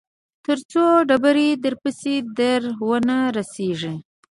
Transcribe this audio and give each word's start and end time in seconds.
تر 0.45 0.57
څو 0.71 0.85
ډبرې 1.09 1.49
درپسې 1.63 2.15
در 2.37 2.61
ونه 2.87 3.17
رسېږي. 3.37 3.95